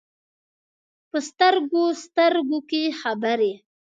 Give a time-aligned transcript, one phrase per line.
[1.09, 3.53] په سترګو، سترګو کې خبرې،